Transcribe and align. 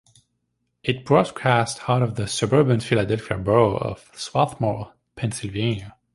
It 0.81 1.05
broadcasts 1.05 1.81
out 1.87 2.01
of 2.01 2.15
the 2.15 2.25
suburban 2.27 2.79
Philadelphia 2.79 3.37
borough 3.37 3.77
of 3.77 4.09
Swarthmore, 4.15 4.93
Pennsylvania. 5.15 5.95